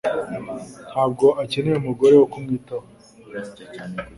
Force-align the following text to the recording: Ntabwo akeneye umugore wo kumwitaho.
Ntabwo 0.89 1.25
akeneye 1.43 1.77
umugore 1.79 2.13
wo 2.17 2.27
kumwitaho. 2.33 2.87